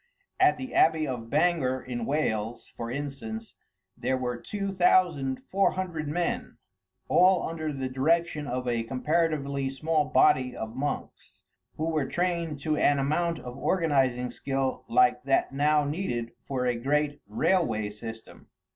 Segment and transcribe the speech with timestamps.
[0.39, 3.53] At the abbey of Bangor in Wales, for instance,
[3.95, 6.57] there were two thousand four hundred men,
[7.07, 11.41] all under the direction of a comparatively small body of monks,
[11.77, 16.75] who were trained to an amount of organizing skill like that now needed for a
[16.75, 18.47] great railway system.